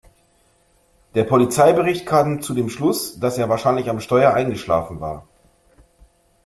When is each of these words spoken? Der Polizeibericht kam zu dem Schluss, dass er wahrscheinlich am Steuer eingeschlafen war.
Der 1.13 1.25
Polizeibericht 1.25 2.07
kam 2.07 2.41
zu 2.41 2.55
dem 2.55 2.71
Schluss, 2.71 3.19
dass 3.19 3.37
er 3.37 3.49
wahrscheinlich 3.49 3.87
am 3.87 3.99
Steuer 3.99 4.33
eingeschlafen 4.33 4.99
war. 4.99 5.27